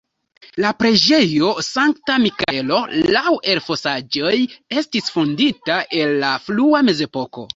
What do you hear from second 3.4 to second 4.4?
elfosaĵoj